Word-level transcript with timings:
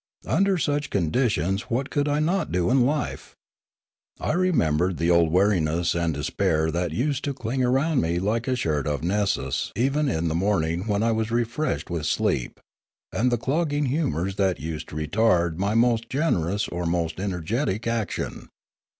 Under 0.25 0.57
such 0.57 0.89
condi 0.89 1.29
tions 1.29 1.69
what 1.69 1.91
could 1.91 2.07
not 2.07 2.47
I 2.47 2.51
do 2.51 2.71
in 2.71 2.87
life? 2.87 3.35
I 4.19 4.33
remembered 4.33 4.97
the 4.97 5.11
old 5.11 5.31
weariness 5.31 5.93
and 5.93 6.11
despair 6.11 6.71
that 6.71 6.89
used 6.91 7.23
to 7.25 7.35
cling 7.35 7.63
around 7.63 8.01
me 8.01 8.17
like 8.17 8.47
a 8.47 8.55
shirt 8.55 8.87
of 8.87 9.03
Nessus 9.03 9.71
even 9.75 10.09
in 10.09 10.27
the 10.27 10.33
morning 10.33 10.87
when 10.87 11.03
I 11.03 11.11
was 11.11 11.29
re 11.29 11.43
freshed 11.43 11.91
with 11.91 12.07
sleep, 12.07 12.59
and 13.13 13.31
the 13.31 13.37
clogging 13.37 13.85
humours 13.89 14.37
that 14.37 14.59
used 14.59 14.89
to 14.89 14.95
retard 14.95 15.57
my 15.57 15.75
most 15.75 16.09
generous 16.09 16.67
or 16.67 16.87
most 16.87 17.19
energetic 17.19 17.85
action. 17.85 18.49